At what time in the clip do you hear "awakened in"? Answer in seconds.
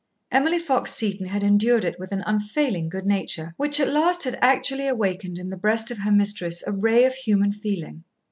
4.87-5.51